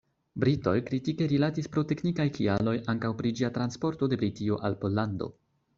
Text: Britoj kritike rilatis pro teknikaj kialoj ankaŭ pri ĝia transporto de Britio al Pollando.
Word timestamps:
Britoj 0.43 0.73
kritike 0.87 1.27
rilatis 1.33 1.69
pro 1.75 1.83
teknikaj 1.91 2.25
kialoj 2.39 2.75
ankaŭ 2.95 3.15
pri 3.21 3.37
ĝia 3.41 3.53
transporto 3.61 4.13
de 4.15 4.25
Britio 4.25 4.63
al 4.71 4.85
Pollando. 4.85 5.33